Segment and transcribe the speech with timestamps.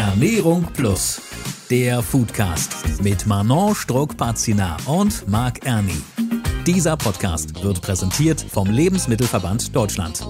[0.00, 1.20] Ernährung Plus,
[1.68, 6.00] der Foodcast mit Manon Struck-Pazina und Marc Erni.
[6.66, 10.26] Dieser Podcast wird präsentiert vom Lebensmittelverband Deutschland.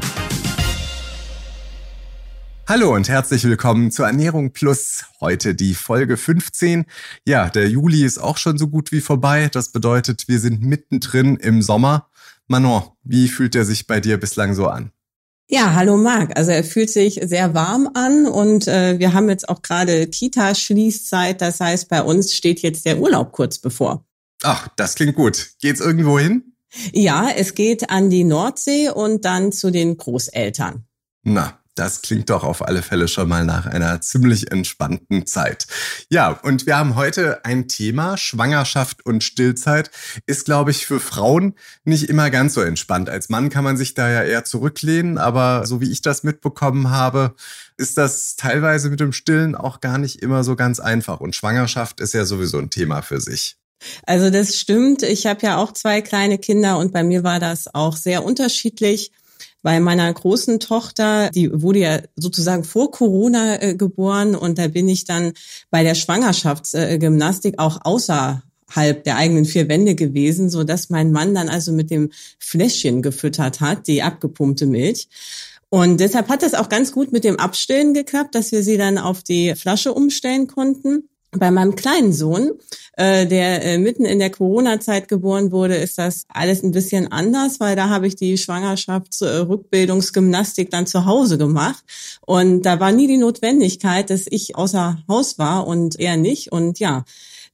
[2.67, 5.04] Hallo und herzlich willkommen zu Ernährung Plus.
[5.21, 6.84] Heute die Folge 15.
[7.24, 9.50] Ja, der Juli ist auch schon so gut wie vorbei.
[9.52, 12.08] Das bedeutet, wir sind mittendrin im Sommer.
[12.48, 14.90] Manon, wie fühlt er sich bei dir bislang so an?
[15.53, 16.37] Ja, hallo Marc.
[16.38, 21.41] Also er fühlt sich sehr warm an und äh, wir haben jetzt auch gerade Kita-Schließzeit.
[21.41, 24.05] Das heißt, bei uns steht jetzt der Urlaub kurz bevor.
[24.45, 25.51] Ach, das klingt gut.
[25.61, 26.55] Geht's irgendwo hin?
[26.92, 30.84] Ja, es geht an die Nordsee und dann zu den Großeltern.
[31.25, 35.66] Na, das klingt doch auf alle Fälle schon mal nach einer ziemlich entspannten Zeit.
[36.11, 38.19] Ja, und wir haben heute ein Thema.
[38.19, 39.91] Schwangerschaft und Stillzeit
[40.27, 43.09] ist, glaube ich, für Frauen nicht immer ganz so entspannt.
[43.09, 46.91] Als Mann kann man sich da ja eher zurücklehnen, aber so wie ich das mitbekommen
[46.91, 47.34] habe,
[47.79, 51.20] ist das teilweise mit dem Stillen auch gar nicht immer so ganz einfach.
[51.20, 53.56] Und Schwangerschaft ist ja sowieso ein Thema für sich.
[54.05, 55.03] Also das stimmt.
[55.03, 59.12] Ich habe ja auch zwei kleine Kinder und bei mir war das auch sehr unterschiedlich.
[59.62, 64.89] Bei meiner großen Tochter, die wurde ja sozusagen vor Corona äh, geboren und da bin
[64.89, 65.33] ich dann
[65.70, 71.50] bei der Schwangerschaftsgymnastik auch außerhalb der eigenen vier Wände gewesen, so dass mein Mann dann
[71.50, 75.08] also mit dem Fläschchen gefüttert hat, die abgepumpte Milch.
[75.69, 78.98] Und deshalb hat das auch ganz gut mit dem Abstillen geklappt, dass wir sie dann
[78.98, 81.08] auf die Flasche umstellen konnten.
[81.33, 82.59] Bei meinem kleinen Sohn,
[82.97, 87.61] äh, der äh, mitten in der Corona-Zeit geboren wurde, ist das alles ein bisschen anders,
[87.61, 91.84] weil da habe ich die Schwangerschaftsrückbildungsgymnastik dann zu Hause gemacht.
[92.27, 96.51] Und da war nie die Notwendigkeit, dass ich außer Haus war und er nicht.
[96.51, 97.05] Und ja,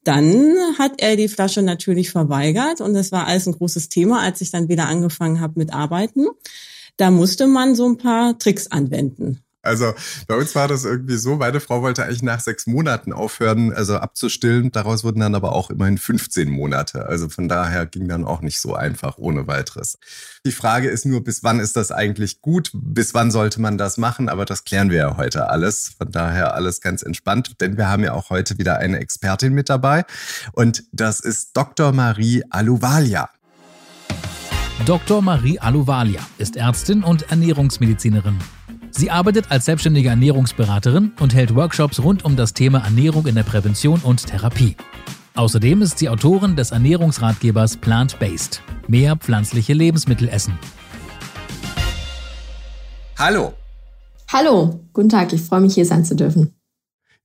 [0.04, 4.40] dann hat er die Flasche natürlich verweigert und das war alles ein großes Thema, als
[4.40, 6.28] ich dann wieder angefangen habe mit Arbeiten.
[6.96, 9.42] Da musste man so ein paar Tricks anwenden.
[9.66, 9.94] Also
[10.26, 13.96] bei uns war das irgendwie so, meine Frau wollte eigentlich nach sechs Monaten aufhören, also
[13.96, 14.72] abzustillen.
[14.72, 17.06] Daraus wurden dann aber auch immerhin 15 Monate.
[17.06, 19.98] Also von daher ging dann auch nicht so einfach ohne weiteres.
[20.46, 22.70] Die Frage ist nur, bis wann ist das eigentlich gut?
[22.72, 24.28] Bis wann sollte man das machen?
[24.28, 25.94] Aber das klären wir ja heute alles.
[25.98, 29.68] Von daher alles ganz entspannt, denn wir haben ja auch heute wieder eine Expertin mit
[29.68, 30.04] dabei.
[30.52, 31.92] Und das ist Dr.
[31.92, 33.28] Marie Aluvalia.
[34.84, 35.22] Dr.
[35.22, 38.38] Marie Aluvalia ist Ärztin und Ernährungsmedizinerin.
[38.96, 43.42] Sie arbeitet als selbstständige Ernährungsberaterin und hält Workshops rund um das Thema Ernährung in der
[43.42, 44.74] Prävention und Therapie.
[45.34, 48.62] Außerdem ist sie Autorin des Ernährungsratgebers Plant Based.
[48.88, 50.58] Mehr pflanzliche Lebensmittel essen.
[53.18, 53.52] Hallo.
[54.32, 56.54] Hallo, guten Tag, ich freue mich hier sein zu dürfen.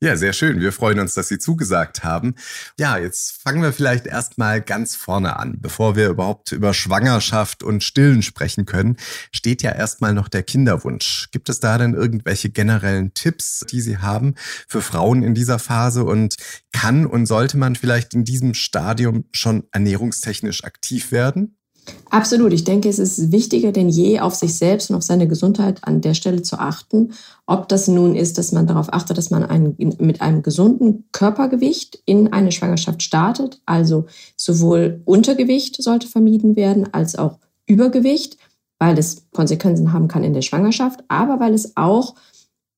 [0.04, 0.60] Ja, sehr schön.
[0.60, 2.34] Wir freuen uns, dass Sie zugesagt haben.
[2.80, 5.58] Ja, jetzt fangen wir vielleicht erstmal ganz vorne an.
[5.60, 8.98] Bevor wir überhaupt über Schwangerschaft und Stillen sprechen können,
[9.32, 11.30] steht ja erstmal noch der Kinderwunsch.
[11.32, 14.34] Gibt es da denn irgendwelche generellen Tipps, die Sie haben
[14.68, 16.04] für Frauen in dieser Phase?
[16.04, 16.34] Und
[16.74, 21.61] kann und sollte man vielleicht in diesem Stadium schon ernährungstechnisch aktiv werden?
[22.10, 22.52] Absolut.
[22.54, 26.02] Ich denke, es ist wichtiger denn je, auf sich selbst und auf seine Gesundheit an
[26.02, 27.14] der Stelle zu achten.
[27.46, 32.02] Ob das nun ist, dass man darauf achtet, dass man einen, mit einem gesunden Körpergewicht
[32.06, 33.62] in eine Schwangerschaft startet.
[33.66, 38.38] Also sowohl Untergewicht sollte vermieden werden, als auch Übergewicht,
[38.80, 42.16] weil es Konsequenzen haben kann in der Schwangerschaft, aber weil es auch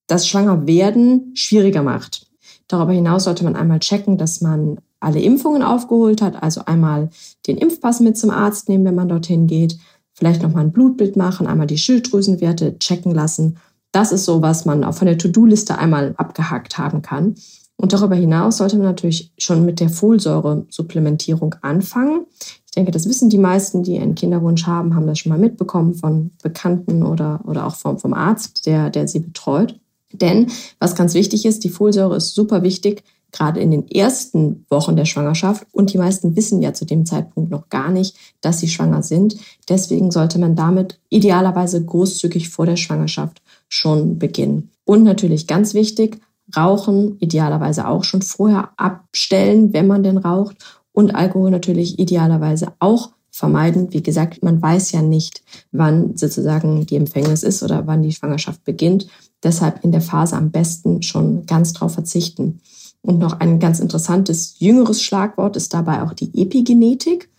[0.08, 2.28] das Schwangerwerden schwieriger macht.
[2.68, 7.10] Darüber hinaus sollte man einmal checken, dass man alle Impfungen aufgeholt hat, also einmal
[7.48, 9.78] den Impfpass mit zum Arzt nehmen, wenn man dorthin geht,
[10.14, 13.58] vielleicht nochmal ein Blutbild machen, einmal die Schilddrüsenwerte checken lassen.
[13.92, 17.36] Das ist so, was man auch von der To-Do-Liste einmal abgehakt haben kann.
[17.76, 22.26] Und darüber hinaus sollte man natürlich schon mit der Folsäure-Supplementierung anfangen.
[22.66, 25.94] Ich denke, das wissen die meisten, die einen Kinderwunsch haben, haben das schon mal mitbekommen
[25.94, 29.80] von Bekannten oder, oder auch vom, vom Arzt, der, der sie betreut.
[30.12, 34.96] Denn was ganz wichtig ist, die Folsäure ist super wichtig gerade in den ersten Wochen
[34.96, 35.68] der Schwangerschaft.
[35.74, 39.36] Und die meisten wissen ja zu dem Zeitpunkt noch gar nicht, dass sie schwanger sind.
[39.68, 44.70] Deswegen sollte man damit idealerweise großzügig vor der Schwangerschaft schon beginnen.
[44.86, 46.22] Und natürlich ganz wichtig,
[46.56, 50.58] Rauchen idealerweise auch schon vorher abstellen, wenn man denn raucht.
[50.92, 53.92] Und Alkohol natürlich idealerweise auch vermeiden.
[53.92, 55.42] Wie gesagt, man weiß ja nicht,
[55.72, 59.08] wann sozusagen die Empfängnis ist oder wann die Schwangerschaft beginnt.
[59.42, 62.62] Deshalb in der Phase am besten schon ganz drauf verzichten.
[63.04, 67.30] Und noch ein ganz interessantes jüngeres Schlagwort ist dabei auch die Epigenetik.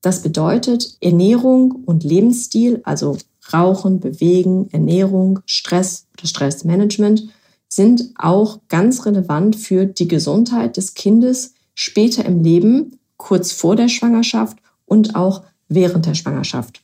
[0.00, 3.18] Das bedeutet Ernährung und Lebensstil, also
[3.52, 7.28] Rauchen, Bewegen, Ernährung, Stress oder Stressmanagement
[7.68, 13.88] sind auch ganz relevant für die Gesundheit des Kindes später im Leben, kurz vor der
[13.88, 16.82] Schwangerschaft und auch während der Schwangerschaft.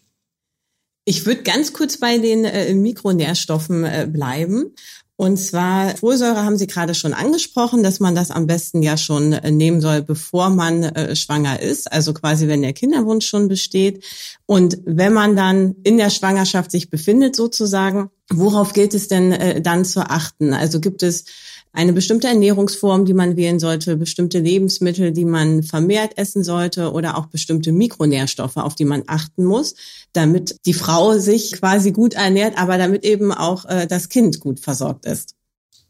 [1.06, 4.74] Ich würde ganz kurz bei den äh, Mikronährstoffen äh, bleiben.
[5.16, 9.32] Und zwar Folsäure haben Sie gerade schon angesprochen, dass man das am besten ja schon
[9.32, 14.04] äh, nehmen soll, bevor man äh, schwanger ist, also quasi wenn der Kinderwunsch schon besteht.
[14.46, 19.60] Und wenn man dann in der Schwangerschaft sich befindet sozusagen, worauf gilt es denn äh,
[19.60, 20.52] dann zu achten?
[20.52, 21.26] Also gibt es
[21.74, 27.18] eine bestimmte Ernährungsform, die man wählen sollte, bestimmte Lebensmittel, die man vermehrt essen sollte oder
[27.18, 29.74] auch bestimmte Mikronährstoffe, auf die man achten muss,
[30.12, 34.60] damit die Frau sich quasi gut ernährt, aber damit eben auch äh, das Kind gut
[34.60, 35.34] versorgt ist.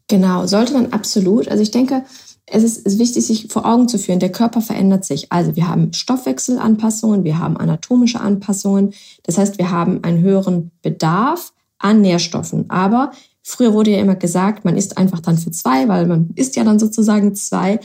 [0.07, 1.47] Genau, sollte man absolut.
[1.47, 2.03] Also ich denke,
[2.47, 5.31] es ist, ist wichtig, sich vor Augen zu führen, der Körper verändert sich.
[5.31, 8.93] Also wir haben Stoffwechselanpassungen, wir haben anatomische Anpassungen.
[9.23, 12.69] Das heißt, wir haben einen höheren Bedarf an Nährstoffen.
[12.69, 13.11] Aber
[13.47, 16.63] Früher wurde ja immer gesagt, man isst einfach dann für zwei, weil man isst ja
[16.63, 17.79] dann sozusagen zwei.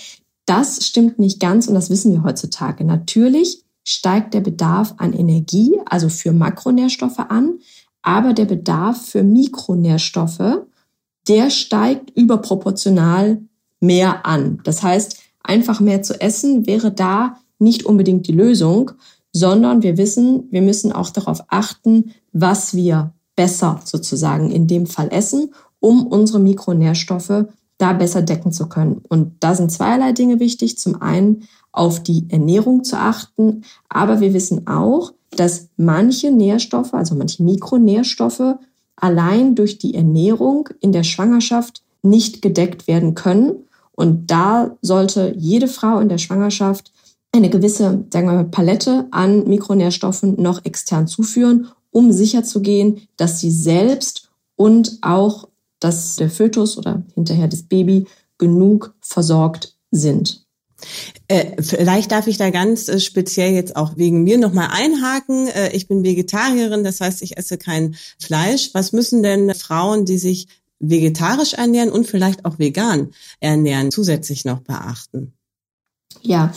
[0.47, 2.83] Das stimmt nicht ganz und das wissen wir heutzutage.
[2.83, 7.59] Natürlich steigt der Bedarf an Energie, also für Makronährstoffe an,
[8.01, 10.63] aber der Bedarf für Mikronährstoffe,
[11.29, 13.43] der steigt überproportional
[13.81, 14.61] mehr an.
[14.65, 18.93] Das heißt, einfach mehr zu essen wäre da nicht unbedingt die Lösung,
[19.31, 25.09] sondern wir wissen, wir müssen auch darauf achten, was wir besser sozusagen in dem Fall
[25.11, 27.47] essen, um unsere Mikronährstoffe
[27.79, 29.01] da besser decken zu können.
[29.09, 30.77] Und da sind zweierlei Dinge wichtig.
[30.77, 37.15] Zum einen auf die Ernährung zu achten, aber wir wissen auch, dass manche Nährstoffe, also
[37.15, 38.57] manche Mikronährstoffe,
[38.95, 43.65] allein durch die Ernährung in der Schwangerschaft nicht gedeckt werden können.
[43.93, 46.93] Und da sollte jede Frau in der Schwangerschaft
[47.33, 53.51] eine gewisse, sagen wir mal, Palette an Mikronährstoffen noch extern zuführen, um sicherzugehen, dass sie
[53.51, 55.49] selbst und auch
[55.81, 58.07] dass der Fötus oder hinterher das Baby
[58.39, 60.45] genug versorgt sind.
[61.29, 65.49] Äh, vielleicht darf ich da ganz äh, speziell jetzt auch wegen mir nochmal einhaken.
[65.49, 68.71] Äh, ich bin Vegetarierin, das heißt, ich esse kein Fleisch.
[68.73, 70.49] Was müssen denn Frauen, die sich
[70.79, 75.35] vegetarisch ernähren und vielleicht auch vegan ernähren, zusätzlich noch beachten?
[76.23, 76.53] Ja,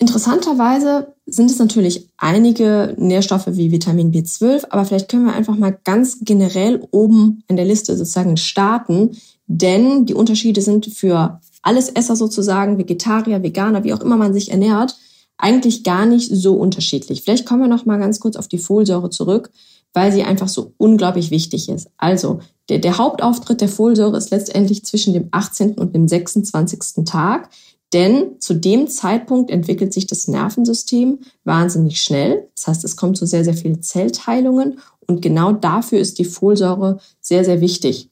[0.00, 5.78] Interessanterweise sind es natürlich einige Nährstoffe wie Vitamin B12, aber vielleicht können wir einfach mal
[5.84, 9.10] ganz generell oben in der Liste sozusagen starten,
[9.46, 14.50] denn die Unterschiede sind für alles Esser sozusagen, Vegetarier, Veganer, wie auch immer man sich
[14.50, 14.96] ernährt,
[15.36, 17.20] eigentlich gar nicht so unterschiedlich.
[17.20, 19.50] Vielleicht kommen wir noch mal ganz kurz auf die Folsäure zurück,
[19.92, 21.90] weil sie einfach so unglaublich wichtig ist.
[21.98, 25.74] Also, der, der Hauptauftritt der Folsäure ist letztendlich zwischen dem 18.
[25.74, 27.04] und dem 26.
[27.04, 27.50] Tag.
[27.92, 32.48] Denn zu dem Zeitpunkt entwickelt sich das Nervensystem wahnsinnig schnell.
[32.54, 37.00] Das heißt, es kommt zu sehr, sehr vielen Zellteilungen und genau dafür ist die Folsäure
[37.20, 38.10] sehr, sehr wichtig.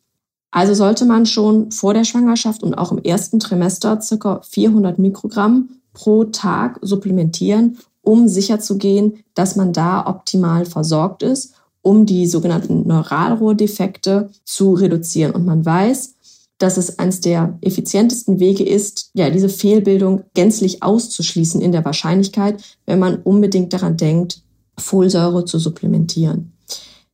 [0.50, 5.68] Also sollte man schon vor der Schwangerschaft und auch im ersten Trimester circa 400 Mikrogramm
[5.92, 14.30] pro Tag supplementieren, um sicherzugehen, dass man da optimal versorgt ist, um die sogenannten Neuralrohrdefekte
[14.44, 15.32] zu reduzieren.
[15.32, 16.14] Und man weiß,
[16.58, 22.62] dass es eines der effizientesten Wege ist, ja, diese Fehlbildung gänzlich auszuschließen in der Wahrscheinlichkeit,
[22.84, 24.42] wenn man unbedingt daran denkt,
[24.76, 26.52] Folsäure zu supplementieren.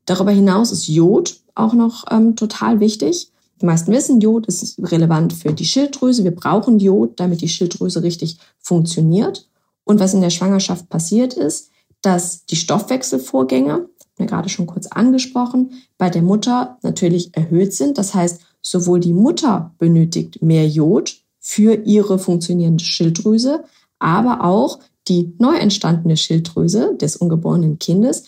[0.06, 3.30] Darüber hinaus ist Jod auch noch ähm, total wichtig.
[3.60, 6.24] Die meisten wissen, Jod ist relevant für die Schilddrüse.
[6.24, 9.48] Wir brauchen Jod, damit die Schilddrüse richtig funktioniert.
[9.84, 11.70] Und was in der Schwangerschaft passiert ist,
[12.02, 13.88] dass die Stoffwechselvorgänge,
[14.18, 17.98] mir gerade schon kurz angesprochen, bei der Mutter natürlich erhöht sind.
[17.98, 23.64] Das heißt, Sowohl die Mutter benötigt mehr Jod für ihre funktionierende Schilddrüse,
[23.98, 28.24] aber auch die neu entstandene Schilddrüse des ungeborenen Kindes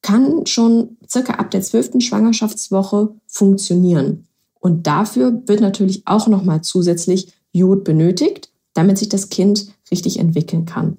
[0.00, 4.26] kann schon circa ab der zwölften Schwangerschaftswoche funktionieren.
[4.60, 10.64] Und dafür wird natürlich auch nochmal zusätzlich Jod benötigt, damit sich das Kind richtig entwickeln
[10.64, 10.96] kann.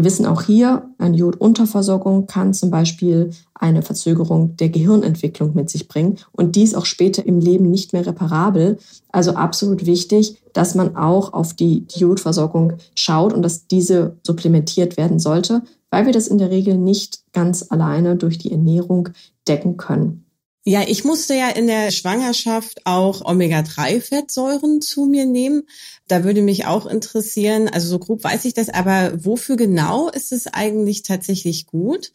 [0.00, 5.88] Wir wissen auch hier, eine Jodunterversorgung kann zum Beispiel eine Verzögerung der Gehirnentwicklung mit sich
[5.88, 8.78] bringen und dies auch später im Leben nicht mehr reparabel.
[9.12, 15.18] Also absolut wichtig, dass man auch auf die Jodversorgung schaut und dass diese supplementiert werden
[15.18, 19.10] sollte, weil wir das in der Regel nicht ganz alleine durch die Ernährung
[19.46, 20.24] decken können.
[20.64, 25.62] Ja, ich musste ja in der Schwangerschaft auch Omega-3-Fettsäuren zu mir nehmen.
[26.06, 30.32] Da würde mich auch interessieren, also so grob weiß ich das, aber wofür genau ist
[30.32, 32.12] es eigentlich tatsächlich gut?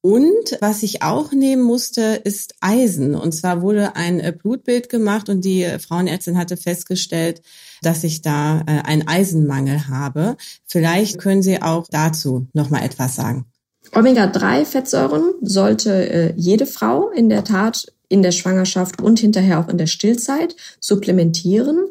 [0.00, 3.14] Und was ich auch nehmen musste, ist Eisen.
[3.14, 7.42] Und zwar wurde ein äh, Blutbild gemacht und die Frauenärztin hatte festgestellt,
[7.82, 10.36] dass ich da äh, einen Eisenmangel habe.
[10.66, 13.46] Vielleicht können Sie auch dazu noch mal etwas sagen.
[13.94, 19.78] Omega-3-Fettsäuren sollte äh, jede Frau in der Tat in der Schwangerschaft und hinterher auch in
[19.78, 21.86] der Stillzeit supplementieren,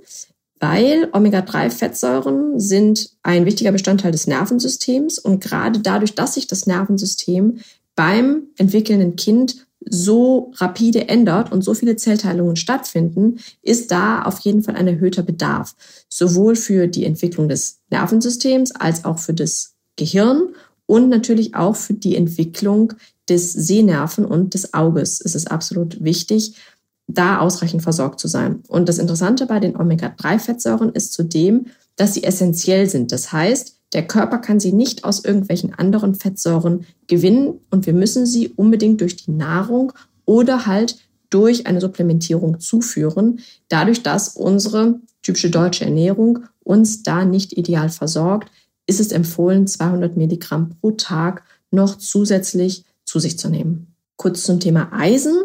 [0.59, 7.59] weil Omega-3-Fettsäuren sind ein wichtiger Bestandteil des Nervensystems und gerade dadurch, dass sich das Nervensystem
[7.95, 14.63] beim entwickelnden Kind so rapide ändert und so viele Zellteilungen stattfinden, ist da auf jeden
[14.63, 15.75] Fall ein erhöhter Bedarf.
[16.09, 20.49] Sowohl für die Entwicklung des Nervensystems als auch für das Gehirn
[20.88, 22.94] und natürlich auch für die Entwicklung
[23.29, 26.56] des Sehnerven und des Auges ist es absolut wichtig,
[27.08, 28.63] da ausreichend versorgt zu sein.
[28.67, 33.12] Und das Interessante bei den Omega-3-Fettsäuren ist zudem, dass sie essentiell sind.
[33.12, 38.25] Das heißt, der Körper kann sie nicht aus irgendwelchen anderen Fettsäuren gewinnen und wir müssen
[38.25, 39.94] sie unbedingt durch die Nahrung
[40.25, 40.98] oder halt
[41.29, 43.39] durch eine Supplementierung zuführen,
[43.70, 48.50] dadurch, dass unsere typische deutsche Ernährung uns da nicht ideal versorgt,
[48.88, 53.94] ist es empfohlen, 200 Milligramm pro Tag noch zusätzlich zu sich zu nehmen.
[54.15, 55.36] Kurz zum Thema Eisen.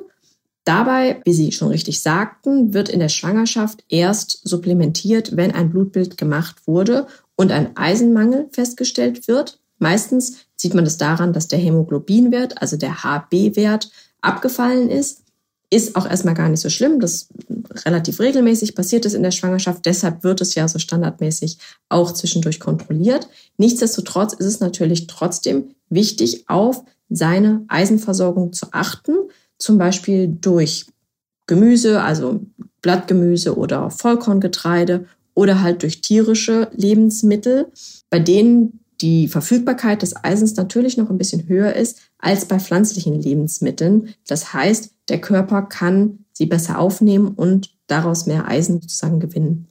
[0.64, 6.16] Dabei, wie Sie schon richtig sagten, wird in der Schwangerschaft erst supplementiert, wenn ein Blutbild
[6.16, 9.58] gemacht wurde und ein Eisenmangel festgestellt wird.
[9.78, 15.21] Meistens sieht man das daran, dass der Hämoglobinwert, also der HB-Wert, abgefallen ist.
[15.72, 17.00] Ist auch erstmal gar nicht so schlimm.
[17.00, 17.28] Das
[17.86, 19.86] relativ regelmäßig passiert es in der Schwangerschaft.
[19.86, 21.56] Deshalb wird es ja so standardmäßig
[21.88, 23.26] auch zwischendurch kontrolliert.
[23.56, 29.14] Nichtsdestotrotz ist es natürlich trotzdem wichtig, auf seine Eisenversorgung zu achten.
[29.58, 30.84] Zum Beispiel durch
[31.46, 32.40] Gemüse, also
[32.82, 37.72] Blattgemüse oder Vollkorngetreide oder halt durch tierische Lebensmittel,
[38.10, 43.20] bei denen die Verfügbarkeit des Eisens natürlich noch ein bisschen höher ist als bei pflanzlichen
[43.20, 44.10] Lebensmitteln.
[44.26, 49.68] Das heißt, der Körper kann sie besser aufnehmen und daraus mehr Eisen sozusagen gewinnen.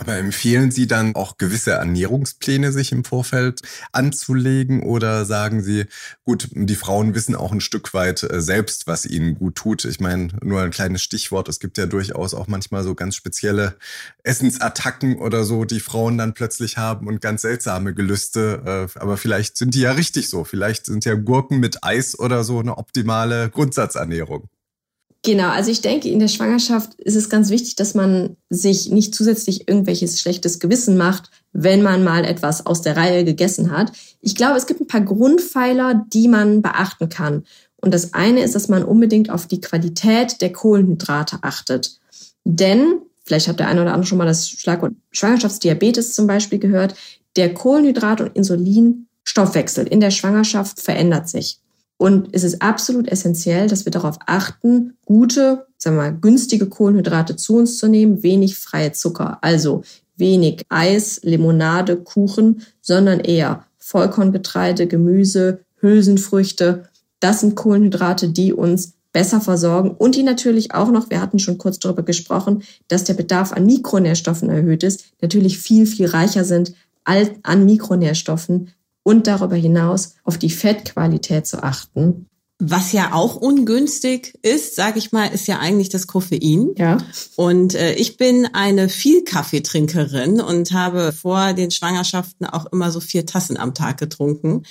[0.00, 3.60] Aber empfehlen Sie dann auch gewisse Ernährungspläne sich im Vorfeld
[3.92, 5.84] anzulegen oder sagen Sie,
[6.24, 9.84] gut, die Frauen wissen auch ein Stück weit äh, selbst, was ihnen gut tut?
[9.84, 13.76] Ich meine, nur ein kleines Stichwort, es gibt ja durchaus auch manchmal so ganz spezielle
[14.22, 18.88] Essensattacken oder so, die Frauen dann plötzlich haben und ganz seltsame Gelüste.
[18.94, 20.44] Äh, aber vielleicht sind die ja richtig so.
[20.44, 24.48] Vielleicht sind ja Gurken mit Eis oder so eine optimale Grundsatzernährung.
[25.22, 29.14] Genau, also ich denke, in der Schwangerschaft ist es ganz wichtig, dass man sich nicht
[29.14, 33.92] zusätzlich irgendwelches schlechtes Gewissen macht, wenn man mal etwas aus der Reihe gegessen hat.
[34.22, 37.44] Ich glaube, es gibt ein paar Grundpfeiler, die man beachten kann.
[37.76, 41.98] Und das eine ist, dass man unbedingt auf die Qualität der Kohlenhydrate achtet.
[42.44, 46.94] Denn, vielleicht hat der eine oder andere schon mal das Schlagwort Schwangerschaftsdiabetes zum Beispiel gehört,
[47.36, 51.60] der Kohlenhydrat- und Insulinstoffwechsel in der Schwangerschaft verändert sich.
[52.00, 57.36] Und es ist absolut essentiell, dass wir darauf achten, gute, sagen wir mal, günstige Kohlenhydrate
[57.36, 59.82] zu uns zu nehmen, wenig freie Zucker, also
[60.16, 66.84] wenig Eis, Limonade, Kuchen, sondern eher Vollkorngetreide, Gemüse, Hülsenfrüchte.
[67.20, 71.58] Das sind Kohlenhydrate, die uns besser versorgen und die natürlich auch noch, wir hatten schon
[71.58, 76.72] kurz darüber gesprochen, dass der Bedarf an Mikronährstoffen erhöht ist, natürlich viel, viel reicher sind
[77.04, 78.70] an Mikronährstoffen
[79.02, 82.26] und darüber hinaus auf die Fettqualität zu achten.
[82.62, 86.74] Was ja auch ungünstig ist, sage ich mal, ist ja eigentlich das Koffein.
[86.76, 86.98] Ja.
[87.36, 93.00] Und äh, ich bin eine viel Kaffeetrinkerin und habe vor den Schwangerschaften auch immer so
[93.00, 94.64] vier Tassen am Tag getrunken.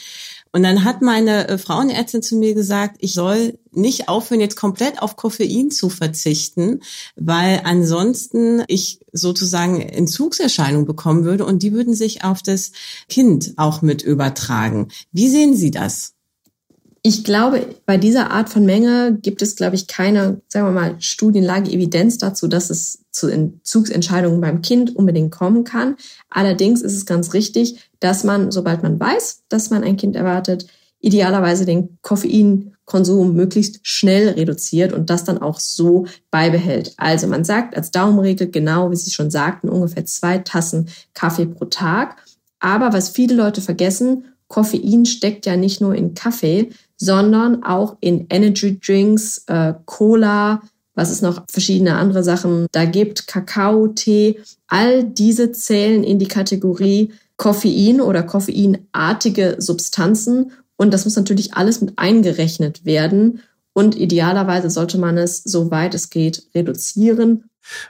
[0.51, 5.01] Und dann hat meine äh, Frauenärztin zu mir gesagt, ich soll nicht aufhören, jetzt komplett
[5.01, 6.81] auf Koffein zu verzichten,
[7.15, 12.71] weil ansonsten ich sozusagen Entzugserscheinungen bekommen würde und die würden sich auf das
[13.07, 14.87] Kind auch mit übertragen.
[15.11, 16.13] Wie sehen Sie das?
[17.01, 20.95] Ich glaube, bei dieser Art von Menge gibt es, glaube ich, keine, sagen wir mal,
[20.99, 25.95] Studienlage, Evidenz dazu, dass es zu Entzugsentscheidungen beim Kind unbedingt kommen kann.
[26.29, 30.67] Allerdings ist es ganz richtig, dass man, sobald man weiß, dass man ein Kind erwartet,
[31.01, 36.93] idealerweise den Koffeinkonsum möglichst schnell reduziert und das dann auch so beibehält.
[36.97, 41.65] Also man sagt als Daumenregel genau, wie Sie schon sagten, ungefähr zwei Tassen Kaffee pro
[41.65, 42.17] Tag.
[42.59, 48.25] Aber was viele Leute vergessen, Koffein steckt ja nicht nur in Kaffee, sondern auch in
[48.29, 50.61] Energy Drinks, äh, Cola,
[50.99, 54.41] was es noch verschiedene andere Sachen da gibt, Kakao, Tee.
[54.67, 60.51] All diese zählen in die Kategorie Koffein oder koffeinartige Substanzen.
[60.75, 63.39] Und das muss natürlich alles mit eingerechnet werden.
[63.71, 67.45] Und idealerweise sollte man es, soweit es geht, reduzieren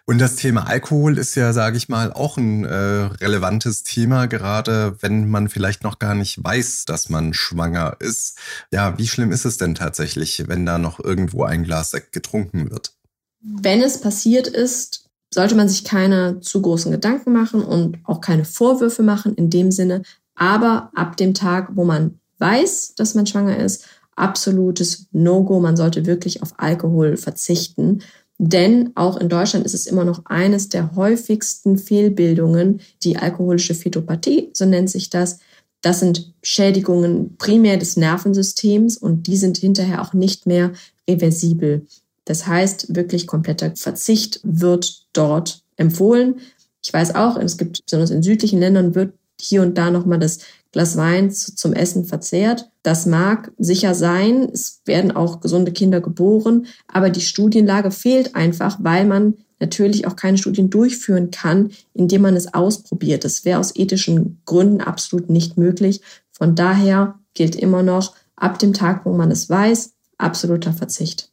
[0.05, 4.97] und das Thema Alkohol ist ja, sage ich mal, auch ein äh, relevantes Thema, gerade
[5.01, 8.37] wenn man vielleicht noch gar nicht weiß, dass man schwanger ist.
[8.71, 12.71] Ja, wie schlimm ist es denn tatsächlich, wenn da noch irgendwo ein Glas Sekt getrunken
[12.71, 12.93] wird?
[13.41, 18.45] Wenn es passiert ist, sollte man sich keine zu großen Gedanken machen und auch keine
[18.45, 20.01] Vorwürfe machen in dem Sinne.
[20.35, 25.59] Aber ab dem Tag, wo man weiß, dass man schwanger ist, absolutes No-Go.
[25.59, 28.01] Man sollte wirklich auf Alkohol verzichten.
[28.37, 34.51] Denn auch in Deutschland ist es immer noch eines der häufigsten Fehlbildungen, die alkoholische Phytopathie,
[34.53, 35.39] so nennt sich das.
[35.81, 40.71] Das sind Schädigungen primär des Nervensystems und die sind hinterher auch nicht mehr
[41.09, 41.85] reversibel.
[42.29, 46.41] Das heißt, wirklich kompletter Verzicht wird dort empfohlen.
[46.83, 50.37] Ich weiß auch, es gibt besonders in südlichen Ländern wird hier und da nochmal das
[50.71, 52.69] Glas Wein zum Essen verzehrt.
[52.83, 54.47] Das mag sicher sein.
[54.53, 56.67] Es werden auch gesunde Kinder geboren.
[56.87, 62.35] Aber die Studienlage fehlt einfach, weil man natürlich auch keine Studien durchführen kann, indem man
[62.35, 63.23] es ausprobiert.
[63.23, 66.01] Das wäre aus ethischen Gründen absolut nicht möglich.
[66.31, 71.31] Von daher gilt immer noch, ab dem Tag, wo man es weiß, absoluter Verzicht.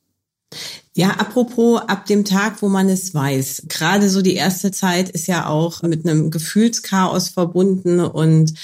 [0.97, 3.65] Ja, apropos ab dem Tag, wo man es weiß.
[3.69, 8.55] Gerade so die erste Zeit ist ja auch mit einem Gefühlschaos verbunden und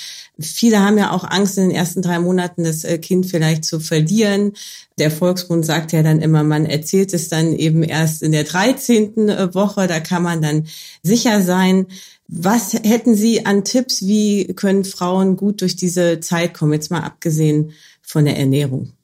[0.41, 3.81] viele haben ja auch Angst, in den ersten drei Monaten das äh, Kind vielleicht zu
[3.81, 4.55] verlieren.
[4.99, 9.29] Der Volksmund sagt ja dann immer, man erzählt es dann eben erst in der 13.
[9.29, 10.69] Äh, Woche, da kann man dann
[11.03, 11.87] sicher sein.
[12.29, 17.01] Was hätten Sie an Tipps, wie können Frauen gut durch diese Zeit kommen, jetzt mal
[17.01, 18.95] abgesehen von der Ernährung?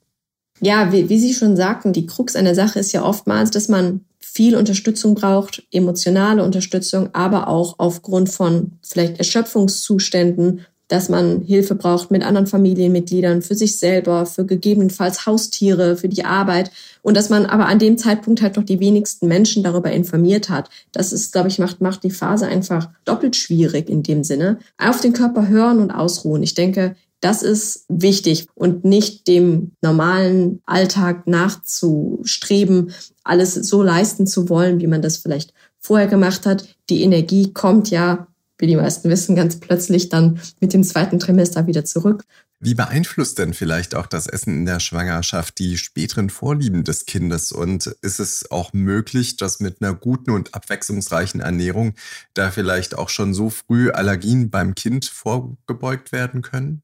[0.61, 4.01] Ja, wie, wie Sie schon sagten, die Krux einer Sache ist ja oftmals, dass man
[4.19, 12.09] viel Unterstützung braucht, emotionale Unterstützung, aber auch aufgrund von vielleicht Erschöpfungszuständen, dass man Hilfe braucht
[12.09, 16.71] mit anderen Familienmitgliedern, für sich selber, für gegebenenfalls Haustiere, für die Arbeit
[17.03, 20.69] und dass man aber an dem Zeitpunkt halt noch die wenigsten Menschen darüber informiert hat.
[20.91, 24.57] Das ist, glaube ich, macht, macht die Phase einfach doppelt schwierig in dem Sinne.
[24.79, 26.41] Auf den Körper hören und ausruhen.
[26.41, 32.91] Ich denke, das ist wichtig und nicht dem normalen Alltag nachzustreben,
[33.23, 36.75] alles so leisten zu wollen, wie man das vielleicht vorher gemacht hat.
[36.89, 41.67] Die Energie kommt ja, wie die meisten wissen, ganz plötzlich dann mit dem zweiten Trimester
[41.67, 42.23] wieder zurück.
[42.61, 47.53] Wie beeinflusst denn vielleicht auch das Essen in der Schwangerschaft die späteren Vorlieben des Kindes?
[47.53, 51.93] Und ist es auch möglich, dass mit einer guten und abwechslungsreichen Ernährung
[52.33, 56.83] da vielleicht auch schon so früh Allergien beim Kind vorgebeugt werden können?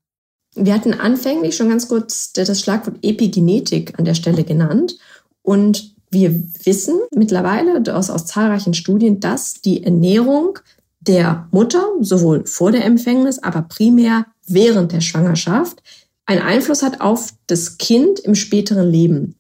[0.55, 4.97] Wir hatten anfänglich schon ganz kurz das Schlagwort Epigenetik an der Stelle genannt.
[5.41, 10.59] Und wir wissen mittlerweile aus, aus zahlreichen Studien, dass die Ernährung
[11.01, 15.83] der Mutter sowohl vor der Empfängnis, aber primär während der Schwangerschaft
[16.25, 19.35] einen Einfluss hat auf das Kind im späteren Leben.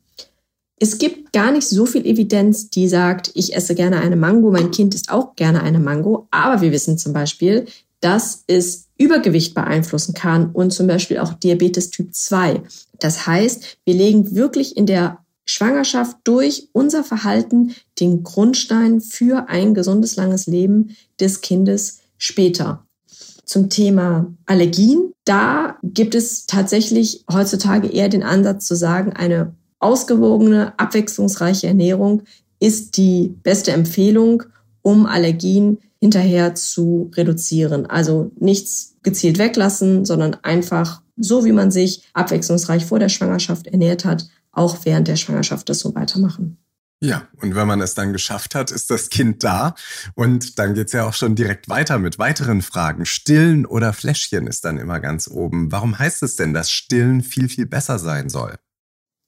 [0.77, 4.71] Es gibt gar nicht so viel Evidenz, die sagt, ich esse gerne eine Mango, mein
[4.71, 6.27] Kind isst auch gerne eine Mango.
[6.31, 7.65] Aber wir wissen zum Beispiel,
[8.05, 12.61] dass es Übergewicht beeinflussen kann und zum Beispiel auch Diabetes Typ 2.
[12.99, 19.73] Das heißt, wir legen wirklich in der Schwangerschaft durch unser Verhalten den Grundstein für ein
[19.73, 22.85] gesundes, langes Leben des Kindes später.
[23.43, 30.77] Zum Thema Allergien, da gibt es tatsächlich heutzutage eher den Ansatz zu sagen, eine ausgewogene,
[30.77, 32.21] abwechslungsreiche Ernährung
[32.59, 34.43] ist die beste Empfehlung,
[34.83, 37.87] um Allergien hinterher zu reduzieren.
[37.87, 44.05] Also nichts gezielt weglassen, sondern einfach so, wie man sich abwechslungsreich vor der Schwangerschaft ernährt
[44.05, 46.57] hat, auch während der Schwangerschaft das so weitermachen.
[47.01, 49.73] Ja, und wenn man es dann geschafft hat, ist das Kind da.
[50.13, 53.05] Und dann geht's ja auch schon direkt weiter mit weiteren Fragen.
[53.07, 55.71] Stillen oder Fläschchen ist dann immer ganz oben.
[55.71, 58.55] Warum heißt es denn, dass Stillen viel, viel besser sein soll?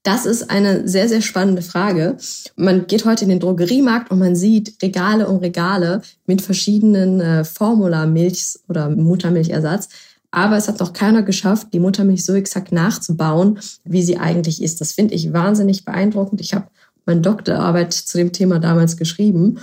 [0.07, 2.15] Das ist eine sehr, sehr spannende Frage.
[2.55, 7.43] Man geht heute in den Drogeriemarkt und man sieht Regale um Regale mit verschiedenen äh,
[7.43, 9.89] Formula-Milchs oder Muttermilchersatz.
[10.31, 14.79] Aber es hat noch keiner geschafft, die Muttermilch so exakt nachzubauen, wie sie eigentlich ist.
[14.79, 16.39] Das finde ich wahnsinnig beeindruckend.
[16.39, 16.67] Ich habe
[17.05, 19.59] meine Doktorarbeit zu dem Thema damals geschrieben.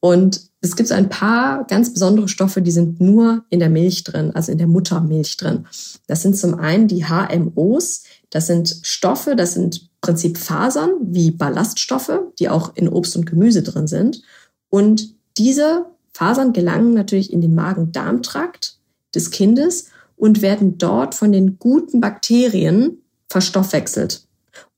[0.00, 4.32] Und es gibt ein paar ganz besondere Stoffe, die sind nur in der Milch drin,
[4.34, 5.66] also in der Muttermilch drin.
[6.08, 8.02] Das sind zum einen die HMOs.
[8.30, 13.26] Das sind Stoffe, das sind im Prinzip Fasern wie Ballaststoffe, die auch in Obst und
[13.26, 14.22] Gemüse drin sind.
[14.68, 18.78] Und diese Fasern gelangen natürlich in den Magen-Darm-Trakt
[19.14, 24.26] des Kindes und werden dort von den guten Bakterien verstoffwechselt.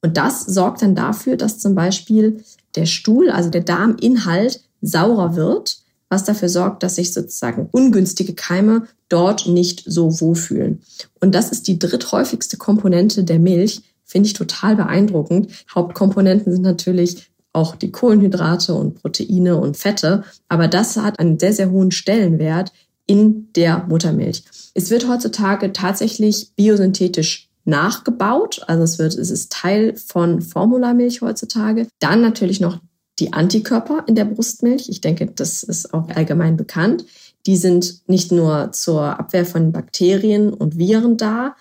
[0.02, 2.42] Und das sorgt dann dafür, dass zum Beispiel
[2.76, 8.86] der Stuhl, also der Darminhalt, saurer wird, was dafür sorgt, dass sich sozusagen ungünstige Keime
[9.08, 10.82] dort nicht so wohlfühlen.
[11.20, 15.50] Und das ist die dritthäufigste Komponente der Milch, finde ich total beeindruckend.
[15.74, 21.52] Hauptkomponenten sind natürlich auch die Kohlenhydrate und Proteine und Fette, aber das hat einen sehr,
[21.52, 22.72] sehr hohen Stellenwert
[23.06, 24.44] in der Muttermilch.
[24.74, 31.86] Es wird heutzutage tatsächlich biosynthetisch nachgebaut, also es wird, es ist Teil von Formulamilch heutzutage.
[32.00, 32.80] Dann natürlich noch
[33.18, 34.88] die Antikörper in der Brustmilch.
[34.88, 37.04] Ich denke, das ist auch allgemein bekannt.
[37.46, 41.56] Die sind nicht nur zur Abwehr von Bakterien und Viren da,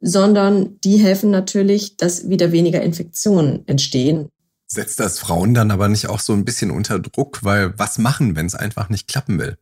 [0.00, 4.28] sondern die helfen natürlich, dass wieder weniger Infektionen entstehen.
[4.66, 8.36] Setzt das Frauen dann aber nicht auch so ein bisschen unter Druck, weil was machen,
[8.36, 9.56] wenn es einfach nicht klappen will?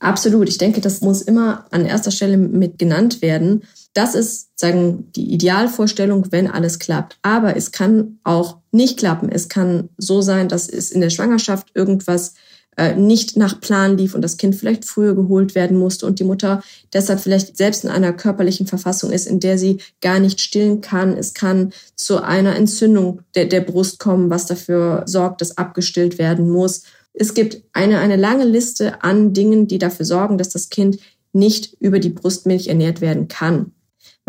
[0.00, 0.48] Absolut.
[0.48, 3.64] Ich denke, das muss immer an erster Stelle mit genannt werden,
[3.98, 7.18] Das ist, sagen, die Idealvorstellung, wenn alles klappt.
[7.22, 9.28] Aber es kann auch nicht klappen.
[9.28, 12.34] Es kann so sein, dass es in der Schwangerschaft irgendwas
[12.76, 16.24] äh, nicht nach Plan lief und das Kind vielleicht früher geholt werden musste und die
[16.24, 20.80] Mutter deshalb vielleicht selbst in einer körperlichen Verfassung ist, in der sie gar nicht stillen
[20.80, 21.16] kann.
[21.16, 26.48] Es kann zu einer Entzündung der, der Brust kommen, was dafür sorgt, dass abgestillt werden
[26.48, 26.84] muss.
[27.14, 31.00] Es gibt eine, eine lange Liste an Dingen, die dafür sorgen, dass das Kind
[31.32, 33.72] nicht über die Brustmilch ernährt werden kann.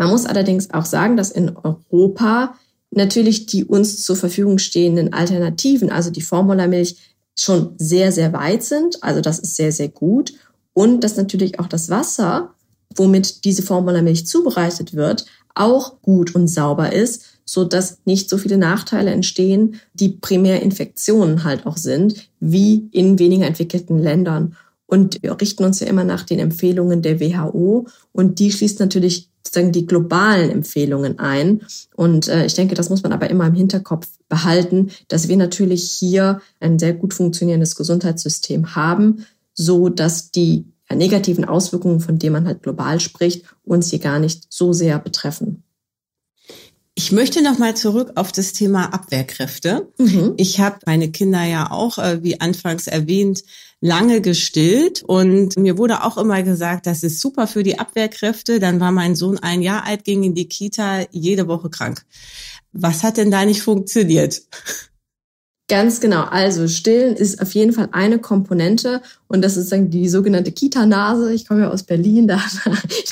[0.00, 2.54] Man muss allerdings auch sagen, dass in Europa
[2.90, 6.96] natürlich die uns zur Verfügung stehenden Alternativen, also die Formulamilch,
[7.38, 9.02] schon sehr, sehr weit sind.
[9.02, 10.32] Also das ist sehr, sehr gut.
[10.72, 12.54] Und dass natürlich auch das Wasser,
[12.96, 18.56] womit diese Formulamilch zubereitet wird, auch gut und sauber ist, so dass nicht so viele
[18.56, 24.56] Nachteile entstehen, die primär Infektionen halt auch sind, wie in weniger entwickelten Ländern.
[24.86, 29.29] Und wir richten uns ja immer nach den Empfehlungen der WHO und die schließt natürlich
[29.44, 31.62] sozusagen die globalen Empfehlungen ein.
[31.96, 35.90] Und äh, ich denke, das muss man aber immer im Hinterkopf behalten, dass wir natürlich
[35.90, 42.34] hier ein sehr gut funktionierendes Gesundheitssystem haben, so dass die ja, negativen Auswirkungen, von denen
[42.34, 45.64] man halt global spricht, uns hier gar nicht so sehr betreffen.
[47.02, 49.90] Ich möchte noch mal zurück auf das Thema Abwehrkräfte.
[49.96, 50.34] Mhm.
[50.36, 53.42] Ich habe meine Kinder ja auch, äh, wie anfangs erwähnt,
[53.80, 58.60] lange gestillt und mir wurde auch immer gesagt, das ist super für die Abwehrkräfte.
[58.60, 62.04] Dann war mein Sohn ein Jahr alt, ging in die Kita, jede Woche krank.
[62.74, 64.42] Was hat denn da nicht funktioniert?
[65.70, 66.24] Ganz genau.
[66.24, 71.32] Also stillen ist auf jeden Fall eine Komponente und das ist dann die sogenannte Kita-Nase.
[71.32, 72.42] Ich komme ja aus Berlin, da,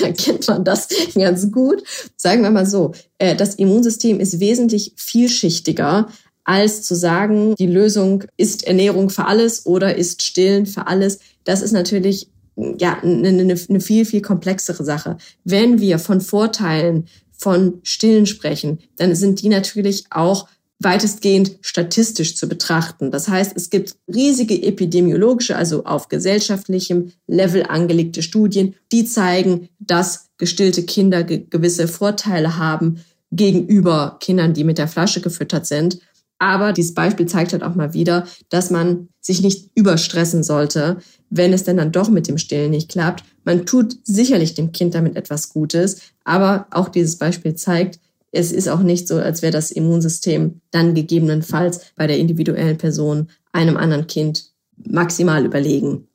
[0.00, 1.84] da kennt man das ganz gut.
[2.16, 6.08] Sagen wir mal so, äh, das Immunsystem ist wesentlich vielschichtiger
[6.42, 11.20] als zu sagen, die Lösung ist Ernährung für alles oder ist Stillen für alles.
[11.44, 15.16] Das ist natürlich ja eine, eine, eine viel, viel komplexere Sache.
[15.44, 20.48] Wenn wir von Vorteilen von Stillen sprechen, dann sind die natürlich auch
[20.80, 23.10] weitestgehend statistisch zu betrachten.
[23.10, 30.28] Das heißt, es gibt riesige epidemiologische, also auf gesellschaftlichem Level angelegte Studien, die zeigen, dass
[30.38, 35.98] gestillte Kinder gewisse Vorteile haben gegenüber Kindern, die mit der Flasche gefüttert sind.
[36.38, 41.52] Aber dieses Beispiel zeigt halt auch mal wieder, dass man sich nicht überstressen sollte, wenn
[41.52, 43.24] es denn dann doch mit dem Stillen nicht klappt.
[43.44, 47.98] Man tut sicherlich dem Kind damit etwas Gutes, aber auch dieses Beispiel zeigt,
[48.32, 53.28] es ist auch nicht so, als wäre das Immunsystem dann gegebenenfalls bei der individuellen Person
[53.52, 56.08] einem anderen Kind maximal überlegen.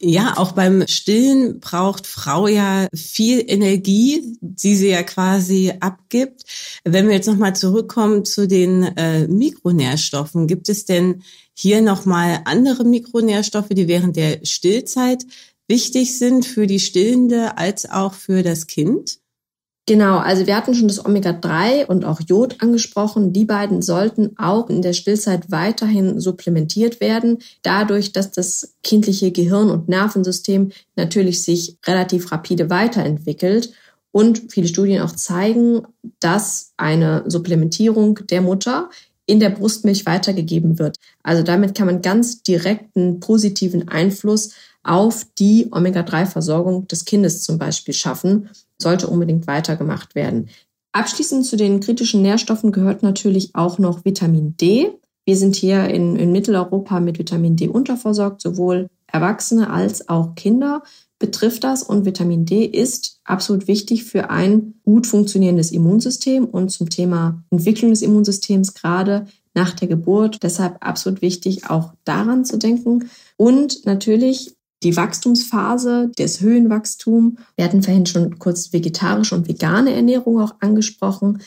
[0.00, 6.44] Ja, auch beim Stillen braucht Frau ja viel Energie, die sie ja quasi abgibt.
[6.84, 12.84] Wenn wir jetzt nochmal zurückkommen zu den äh, Mikronährstoffen, gibt es denn hier nochmal andere
[12.84, 15.26] Mikronährstoffe, die während der Stillzeit
[15.66, 19.17] wichtig sind für die Stillende als auch für das Kind?
[19.88, 23.32] Genau, also wir hatten schon das Omega-3 und auch Jod angesprochen.
[23.32, 29.70] Die beiden sollten auch in der Stillzeit weiterhin supplementiert werden, dadurch, dass das kindliche Gehirn-
[29.70, 33.72] und Nervensystem natürlich sich relativ rapide weiterentwickelt.
[34.12, 35.86] Und viele Studien auch zeigen,
[36.20, 38.90] dass eine Supplementierung der Mutter
[39.24, 40.96] in der Brustmilch weitergegeben wird.
[41.22, 47.94] Also damit kann man ganz direkten positiven Einfluss auf die Omega-3-Versorgung des Kindes zum Beispiel
[47.94, 50.48] schaffen sollte unbedingt weitergemacht werden.
[50.92, 54.90] Abschließend zu den kritischen Nährstoffen gehört natürlich auch noch Vitamin D.
[55.24, 60.82] Wir sind hier in, in Mitteleuropa mit Vitamin D unterversorgt, sowohl Erwachsene als auch Kinder
[61.18, 61.82] betrifft das.
[61.82, 67.90] Und Vitamin D ist absolut wichtig für ein gut funktionierendes Immunsystem und zum Thema Entwicklung
[67.90, 70.42] des Immunsystems gerade nach der Geburt.
[70.42, 73.10] Deshalb absolut wichtig, auch daran zu denken.
[73.36, 77.38] Und natürlich die Wachstumsphase, das Höhenwachstum.
[77.56, 81.42] Wir hatten vorhin schon kurz vegetarische und vegane Ernährung auch angesprochen.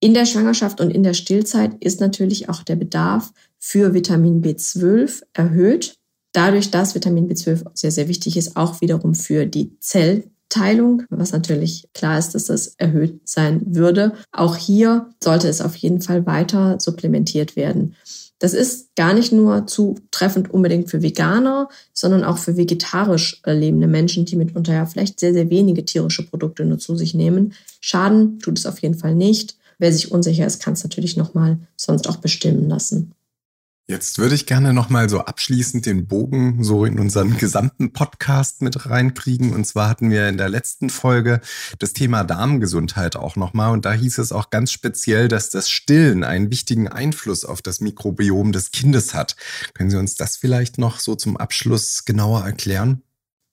[0.00, 5.22] In der Schwangerschaft und in der Stillzeit ist natürlich auch der Bedarf für Vitamin B12
[5.32, 5.96] erhöht.
[6.32, 11.88] Dadurch, dass Vitamin B12 sehr, sehr wichtig ist, auch wiederum für die Zellteilung, was natürlich
[11.94, 14.14] klar ist, dass das erhöht sein würde.
[14.32, 17.94] Auch hier sollte es auf jeden Fall weiter supplementiert werden.
[18.42, 23.86] Das ist gar nicht nur zutreffend unbedingt für Veganer, sondern auch für vegetarisch äh, lebende
[23.86, 27.52] Menschen, die mitunter ja vielleicht sehr, sehr wenige tierische Produkte nur zu sich nehmen.
[27.80, 29.56] Schaden tut es auf jeden Fall nicht.
[29.78, 33.12] Wer sich unsicher ist, kann es natürlich nochmal sonst auch bestimmen lassen.
[33.88, 38.88] Jetzt würde ich gerne nochmal so abschließend den Bogen so in unseren gesamten Podcast mit
[38.88, 39.52] reinkriegen.
[39.52, 41.40] Und zwar hatten wir in der letzten Folge
[41.80, 43.72] das Thema Darmgesundheit auch nochmal.
[43.72, 47.80] Und da hieß es auch ganz speziell, dass das Stillen einen wichtigen Einfluss auf das
[47.80, 49.34] Mikrobiom des Kindes hat.
[49.74, 53.02] Können Sie uns das vielleicht noch so zum Abschluss genauer erklären?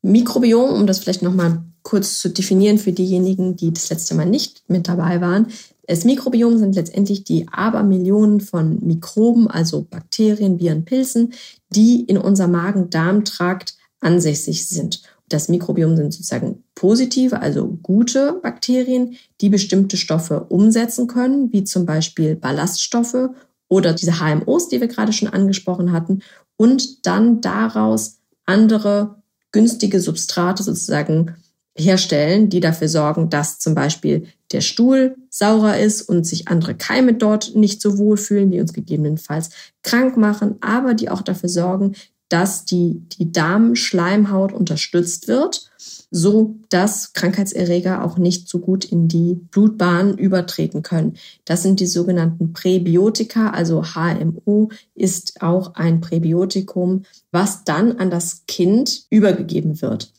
[0.03, 4.63] Mikrobiom, um das vielleicht nochmal kurz zu definieren für diejenigen, die das letzte Mal nicht
[4.69, 5.47] mit dabei waren.
[5.89, 11.33] Das Mikrobiom sind letztendlich die Abermillionen von Mikroben, also Bakterien, Viren, Pilzen,
[11.71, 15.01] die in unserem Magen-Darm-Trakt ansässig sind.
[15.29, 21.87] Das Mikrobiom sind sozusagen positive, also gute Bakterien, die bestimmte Stoffe umsetzen können, wie zum
[21.87, 23.31] Beispiel Ballaststoffe
[23.67, 26.21] oder diese HMOs, die wir gerade schon angesprochen hatten,
[26.55, 31.33] und dann daraus andere günstige Substrate sozusagen
[31.75, 37.13] herstellen, die dafür sorgen, dass zum Beispiel der Stuhl saurer ist und sich andere Keime
[37.13, 39.49] dort nicht so wohlfühlen, die uns gegebenenfalls
[39.83, 41.95] krank machen, aber die auch dafür sorgen,
[42.27, 45.71] dass die, die Darmschleimhaut unterstützt wird,
[46.11, 51.15] so dass Krankheitserreger auch nicht so gut in die Blutbahn übertreten können.
[51.45, 58.43] Das sind die sogenannten Präbiotika, also HMO ist auch ein Präbiotikum, was dann an das
[58.47, 60.11] Kind übergegeben wird.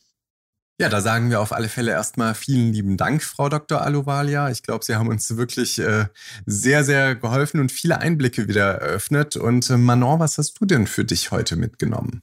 [0.80, 3.82] Ja, da sagen wir auf alle Fälle erstmal vielen lieben Dank, Frau Dr.
[3.82, 4.50] Aluvalia.
[4.50, 6.06] Ich glaube, Sie haben uns wirklich äh,
[6.46, 9.36] sehr, sehr geholfen und viele Einblicke wieder eröffnet.
[9.36, 12.22] Und äh, Manon, was hast du denn für dich heute mitgenommen?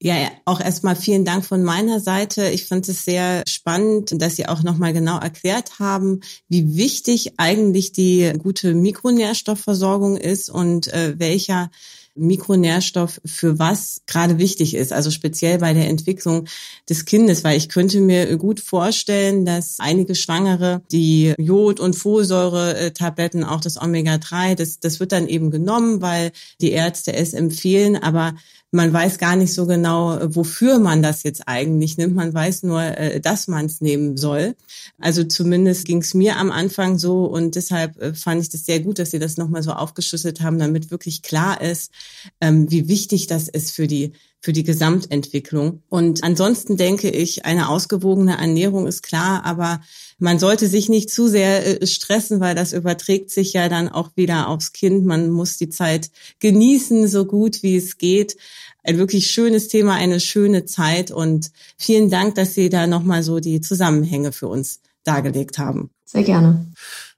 [0.00, 0.14] Ja,
[0.46, 2.48] auch erstmal vielen Dank von meiner Seite.
[2.48, 7.92] Ich fand es sehr spannend, dass Sie auch nochmal genau erklärt haben, wie wichtig eigentlich
[7.92, 11.70] die gute Mikronährstoffversorgung ist und äh, welcher
[12.14, 16.46] Mikronährstoff für was gerade wichtig ist, also speziell bei der Entwicklung
[16.88, 23.44] des Kindes, weil ich könnte mir gut vorstellen, dass einige Schwangere die Jod- und Folsäure-Tabletten,
[23.44, 28.34] auch das Omega-3, das, das wird dann eben genommen, weil die Ärzte es empfehlen, aber
[28.70, 32.14] man weiß gar nicht so genau, wofür man das jetzt eigentlich nimmt.
[32.14, 34.56] Man weiß nur, äh, dass man es nehmen soll.
[34.98, 38.80] Also zumindest ging es mir am Anfang so und deshalb äh, fand ich das sehr
[38.80, 41.92] gut, dass Sie das nochmal so aufgeschlüsselt haben, damit wirklich klar ist,
[42.40, 45.82] ähm, wie wichtig das ist für die für die Gesamtentwicklung.
[45.88, 49.80] Und ansonsten denke ich, eine ausgewogene Ernährung ist klar, aber
[50.18, 54.10] man sollte sich nicht zu sehr äh, stressen, weil das überträgt sich ja dann auch
[54.14, 55.04] wieder aufs Kind.
[55.04, 58.36] Man muss die Zeit genießen, so gut wie es geht.
[58.84, 63.40] Ein wirklich schönes Thema, eine schöne Zeit und vielen Dank, dass Sie da nochmal so
[63.40, 65.90] die Zusammenhänge für uns dargelegt haben.
[66.04, 66.66] Sehr gerne.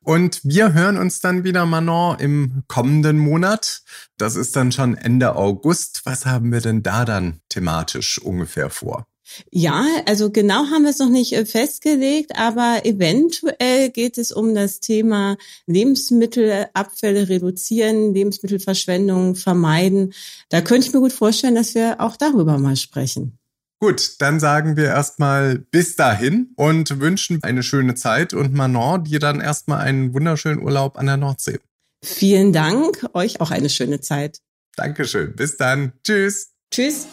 [0.03, 3.83] Und wir hören uns dann wieder, Manon, im kommenden Monat.
[4.17, 6.03] Das ist dann schon Ende August.
[6.05, 9.07] Was haben wir denn da dann thematisch ungefähr vor?
[9.51, 14.55] Ja, also genau haben wir es noch nicht äh, festgelegt, aber eventuell geht es um
[14.55, 15.37] das Thema
[15.67, 20.13] Lebensmittelabfälle reduzieren, Lebensmittelverschwendung vermeiden.
[20.49, 23.40] Da könnte ich mir gut vorstellen, dass wir auch darüber mal sprechen.
[23.83, 29.21] Gut, dann sagen wir erstmal bis dahin und wünschen eine schöne Zeit und Manon dir
[29.21, 31.61] dann erstmal einen wunderschönen Urlaub an der Nordsee.
[32.05, 34.41] Vielen Dank, euch auch eine schöne Zeit.
[34.77, 35.95] Dankeschön, bis dann.
[36.05, 36.51] Tschüss.
[36.71, 37.07] Tschüss.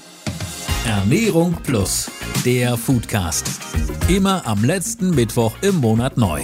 [0.86, 2.12] Ernährung Plus,
[2.44, 3.48] der Foodcast.
[4.10, 6.44] Immer am letzten Mittwoch im Monat neu.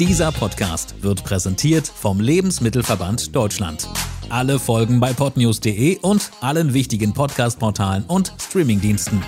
[0.00, 3.88] Dieser Podcast wird präsentiert vom Lebensmittelverband Deutschland.
[4.30, 9.22] Alle Folgen bei podnews.de und allen wichtigen Podcast-Portalen und Streamingdiensten.